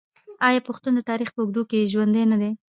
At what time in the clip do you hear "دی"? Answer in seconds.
2.41-2.51